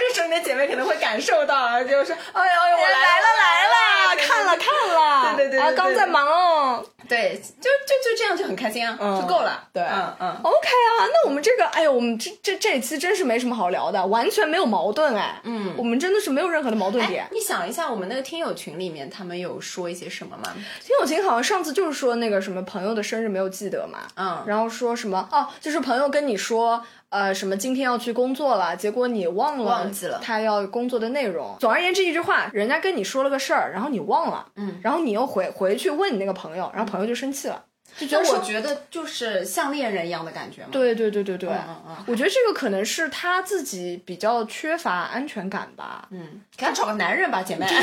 [0.06, 6.86] 啊，这个时姐妹可能会感受到，就是哎呦哎呦，我来了来了，看了看了，对对对，啊，刚在忙哦。
[7.08, 9.64] 对，就就就这样就很开心啊，就够了。
[9.72, 15.40] 对，嗯嗯，OK 啊，那我们这个，哎呦，我们这这这一期真是没什么好聊的，完全没有矛盾哎。
[15.44, 17.28] 嗯，我们真的是没有任何的矛盾点。
[17.32, 20.52] 你想一下，我们那个听友群里面，他们有说一些什么吗？
[20.84, 26.84] 听友群好像上次就是说那个什么朋友的生日没有记得嘛，嗯，然后说什么哦，就是朋友跟你说。
[27.10, 31.56] 呃，什么今天要去工作了，结果你忘了，忘记了他要工作的内容。
[31.60, 37.64] 总而言之，一句话，人家跟你说了个事儿，然后你忘了，嗯，然后你又回回去问你那个朋友，然后朋友就生气了，
[37.98, 40.70] 就觉得我觉得就是像恋人一样的感觉嘛。
[40.72, 46.08] 对对对对对，嗯嗯，我觉得这个可能是他自己比较缺乏安全感吧。
[46.12, 47.66] 嗯，给他找个男人吧，姐妹。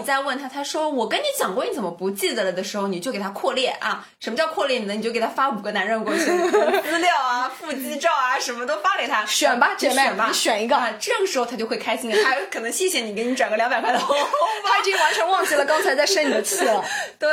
[0.00, 4.08] 你再问他，他说我跟你讲过，你怎么不记得了的时候，你就给他扩列啊。
[4.18, 4.94] 什么叫扩列呢？
[4.94, 10.92] 你就给他发五个男人过去，资料啊、腹肌照啊，什么都发给他， 选吧，姐妹，你选一个啊。
[10.98, 14.28] 这个时候他就会开心的，他可能谢谢你，给你转个两百块的红包。
[14.64, 16.84] 他已经完全忘记了刚才在生你的气了。
[17.18, 17.28] 对，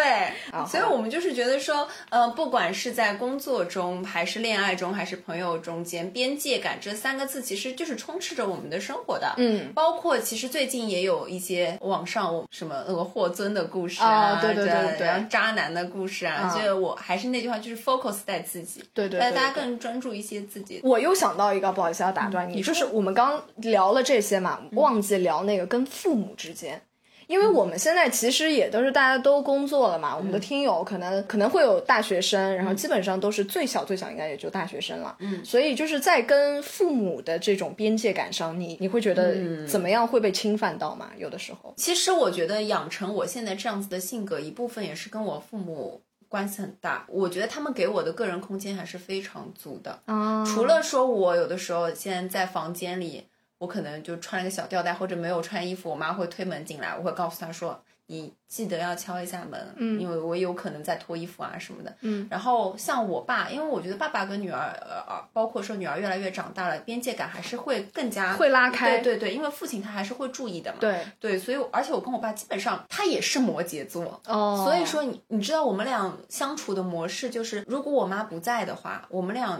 [0.70, 9.34] 所以我们就是觉得说，呃，不管是在工作中，还是恋爱中，还是朋友中间，边界感这三个字其实就是充斥着我们的生活的。
[9.38, 20.82] 嗯，包括其实最近也有一些网上什么俄霍尊的故事啊，对对对对，渣男的故事啊，就我还是那句话，就是 focus 在自己，对对，大家更专注一些自己。
[20.84, 26.82] 我又想到一个，不好意思要打断你，就是我们刚聊了这些嘛，忘记聊那个跟父母之间。
[27.28, 41.12] 因为我们现在其实也都是大家都工作了嘛，我们的听友可能可能会有大学生，然后基本上都是最小最小应该也就大学生了，嗯，所以就是在跟父母的这种边界感上，你你会觉得怎么样会被侵犯到吗？
[41.18, 47.06] 有的时候，其实我觉得养成我现在这样子的性格，一部分也是跟我父母关系很大。
[47.10, 53.26] 我觉得他们给我的个人空间还是非常足的，啊，除了说我有的时候现在在房间里。
[53.60, 64.72] 我可能就穿了个小吊带，或者没有穿衣服，我妈会推门进来，我会告诉她说：“你记得要敲一下门，嗯，因为我有可能在脱衣服啊什么的。”嗯，然后像我爸，因为我觉得爸爸跟女儿，
[65.08, 69.00] 呃，包括说女儿越来越长大了，边界感还是会更加会拉开。
[69.00, 70.78] 对对对，因为父亲他还是会注意的嘛。
[70.80, 79.60] 对对，所以而且我跟我爸基本上他也是摩羯座哦，所以说你你知道我们俩相处的模式就是，如果我妈不在的话，我们俩。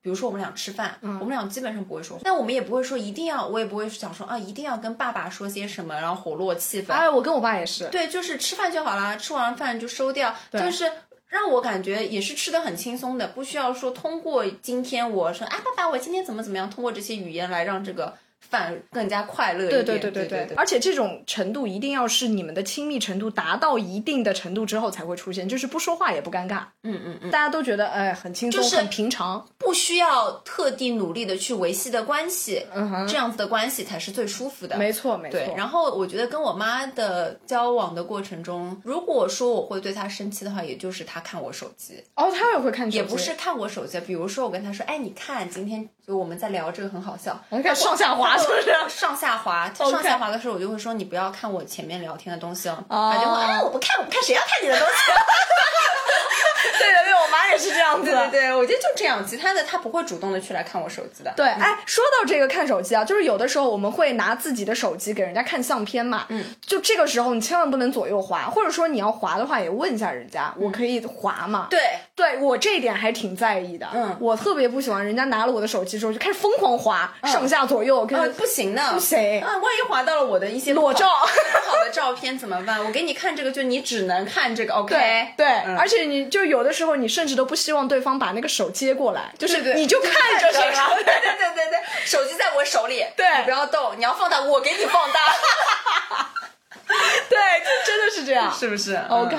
[0.00, 6.92] 比如说我们俩吃饭，我们俩基本上不会说话，但我们也不会说一定要，我也不会想说啊，一定要跟爸爸说些什么，然后活络气氛。
[6.92, 10.90] 哎，我跟我爸也是，对，就是吃饭就好啦，吃完饭就收掉，就是
[11.26, 18.16] 让我感觉也是吃的很轻松的，不需要说通过今天我说，哎，爸爸，我今天怎么怎么样，通过这些语言来让这个。
[18.50, 35.38] 反更加快乐一点，对对对对对，而且这种程度一定要是你们的亲密程度达到一定的程度之后才会出现，就是不说话也不尴尬，嗯嗯嗯，大家都觉得哎很轻松，很平常，不需要特地努力的去维系的关系，嗯哼，这样子的关系才是最舒服的，没错没错。
[35.56, 48.72] 然后我觉得跟我妈的交往的过程中，如果说我会对她生气的话，也就是她看我手机，哦，她也会看手机，也不是看我手机，比如说我跟她说，哎，你看今天就我们在聊这个很好笑，你看上下滑 是不是？
[48.88, 52.82] 上下滑，上下滑的时候，我就会说你不要看我前面聊天的东西哦。
[52.88, 55.12] 他就会哎，我不看，我不看，谁要看你的东西？
[56.78, 58.10] 对对对，我妈也是这样子。
[58.10, 59.22] 对对，我觉得就这样。
[59.26, 61.30] 其他的她不会主动的去来看我手机的。
[61.36, 66.24] 对，哎，说到这个看手机啊，就是有的时候我们会拿自己的手机给人家看相片嘛。
[66.30, 66.42] 嗯。
[66.64, 71.66] 就这个时候，你千万不能左右滑，或者说你要滑的话，也问一下人家，我可以滑吗？
[71.68, 71.80] 对，
[72.18, 73.86] 对我这一点还挺在意的。
[73.94, 74.16] 嗯。
[74.20, 78.04] 我特别不喜欢人家拿了我的手机之后就开始疯狂滑，上下左右。
[78.10, 79.40] 嗯，不行的，不行。
[79.40, 82.84] 啊，万一滑到了我的一些裸照、不好的照片怎么办？
[82.84, 84.74] 我给你看这个，就你只能看这个。
[84.74, 84.94] OK。
[84.94, 85.46] 对对，
[85.76, 95.20] 而且你就有的时候你甚至都不希望对方把那个手接过来，就是你就看着 对对对对对，手机在我手里，对，你不要动，你要放大，我给你放大。
[97.28, 97.38] 对，
[97.86, 99.36] 真的是这样，是不是？OK，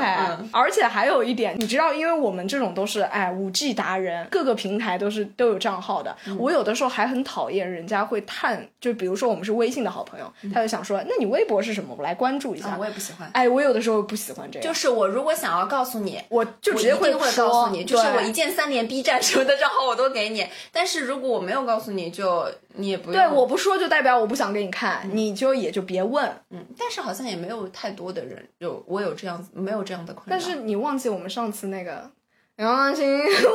[0.52, 6.16] 而且还有一点，你知道，因为我们这种都是哎五 G 达人，各个平台都是都有账号的。
[6.38, 11.94] 我有的时候还很讨厌人家会探，就比如说我们是微信的好朋友，他就想说，那你微博是什么？
[11.98, 12.76] 我来关注一下。
[12.80, 13.30] 我也不喜欢。
[13.34, 14.68] 哎，我有的时候不喜欢这样。
[14.68, 20.48] 就是我如果想要告诉你，我就直接会会告诉你，就是我一键三连 B 站什么的账号我都给你。
[20.72, 22.48] 但是如果我没有告诉你就。
[22.76, 26.30] 你也不对，我不说就代表我不想给你看，你就也就别问。
[26.52, 30.30] 嗯，但是好像也没有太多的人有我有这样子没有这样的困扰。
[30.30, 32.10] 但是你忘记我们上次那个
[32.58, 33.06] 杨心，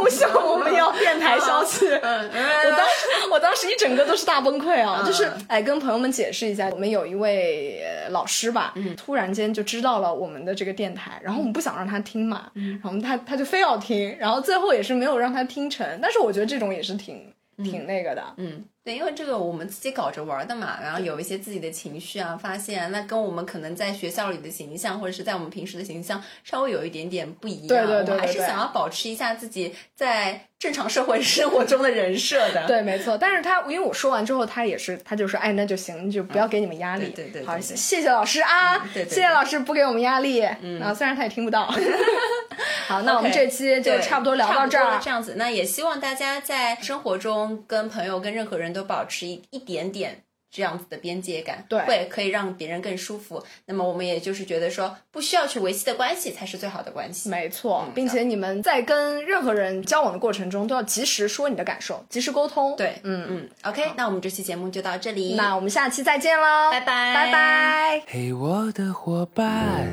[0.03, 1.87] 我想我们要电台消息。
[1.95, 5.03] 我当时我当时一整个都是大崩溃啊！
[5.07, 12.51] 就是哎，跟朋友们解释一下，我们有一位老师吧，突然间就知道了我们的这个电台，然后我们不想让他听嘛，
[12.83, 15.87] 然后他他就非要听，然后最后也是没有让他听成。
[16.03, 18.65] 但是我觉得这种也是挺挺那个的，嗯。
[18.85, 27.69] 对，因为这个我们自己搞着玩的嘛，然后有一些自己的情绪啊，发现那跟我们可能在学校里的形象，或者是在我们平时的形象稍微有一点点不一样。
[27.69, 32.67] 对对对，我还是想要保持一下自己在正常社会生活中的人设的。
[32.67, 33.17] 对，没错。
[33.17, 37.13] 但是他因为我说完之后，他也是，他就说，哎，那就行，就不要给你们压力。
[37.15, 37.45] 对对。
[37.45, 40.43] 好，谢谢老师啊，谢谢老师不给我们压力。
[40.63, 40.81] 嗯。
[40.81, 41.67] 啊，虽然他也听不到。
[42.87, 44.99] 好，那我们这期就差不多聊到这儿。
[45.01, 48.65] 这样子，那也希望大家在生活中跟朋友、跟任何人。
[48.75, 53.43] 都保持一一点点这样子的边界感，对，会可以让别人更舒服。
[53.67, 57.29] 那么我们也就是觉得说，不需要去维系的关系才是最好的关系。
[57.29, 62.77] 没错，并且你们在跟任何人交往的过程中，都要及时说你的感受，及时沟通。
[62.77, 63.49] 对，嗯嗯。
[63.65, 68.03] OK，那我们这期节目就到这里，那我们下期再见喽，拜拜，拜拜。
[68.07, 69.89] 嘿，我的伙伴，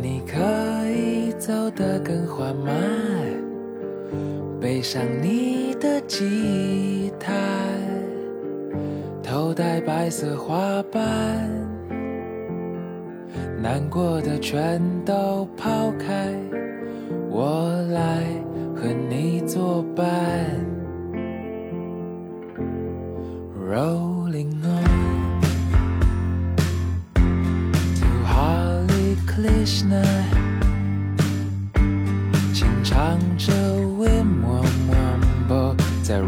[0.00, 0.38] 你可
[0.88, 2.72] 以走得更缓慢，
[4.60, 7.32] 背上你的吉他。
[9.34, 11.02] 头戴白色花瓣，
[13.60, 16.32] 难过的全都抛开，
[17.28, 18.22] 我来
[18.76, 20.06] 和你作伴。
[23.58, 25.40] Rolling on
[27.96, 30.04] to Hare Krishna，
[32.52, 35.74] 轻唱着 Wim Wom
[36.04, 36.20] 在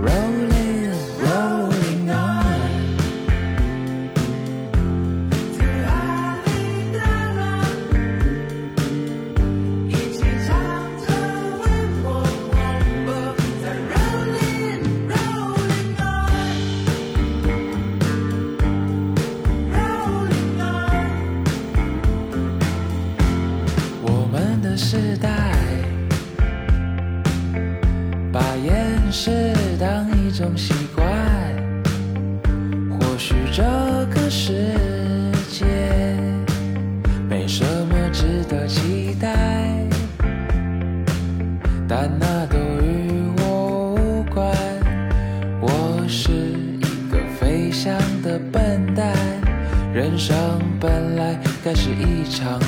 [52.37, 52.66] 是